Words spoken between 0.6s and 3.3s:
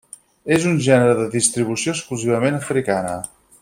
un gènere de distribució exclusivament africana.